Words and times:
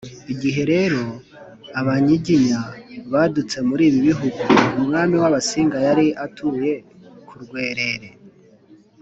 igihe 0.33 0.61
rero 0.73 1.01
abanyiginya 1.79 2.61
badutse 3.11 3.57
muri 3.67 3.83
ibi 3.89 3.99
bihugu, 4.07 4.41
umwami 4.79 5.15
w’abasinga 5.21 5.77
yari 5.87 6.07
atuye 6.25 6.71
ku 7.27 7.35
rwerere 7.43 8.09